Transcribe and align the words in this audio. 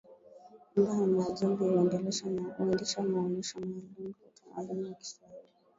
Nyumba 0.75 0.93
ya 1.01 1.07
Maajabu 1.07 1.65
huendesha 1.65 3.03
maonesho 3.03 3.03
maalumu 3.59 4.13
kwa 4.19 4.27
Utamaduni 4.27 4.89
wa 4.89 4.93
Kiswahili 4.95 5.47